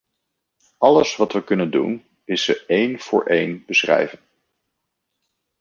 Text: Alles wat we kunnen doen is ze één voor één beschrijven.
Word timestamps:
Alles 0.77 1.15
wat 1.15 1.33
we 1.33 1.43
kunnen 1.43 1.71
doen 1.71 2.05
is 2.25 2.43
ze 2.43 2.65
één 2.65 2.99
voor 2.99 3.25
één 3.25 3.63
beschrijven. 3.65 4.19